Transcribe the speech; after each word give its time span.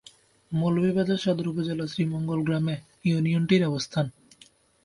মৌলভীবাজার 0.51 1.17
সদর 1.17 1.47
উপজেলার 1.47 1.87
শ্রীমঙ্গল 1.87 2.39
গ্রামে 2.43 2.75
ইউনিয়নটির 3.05 3.63
অবস্থান। 3.65 4.05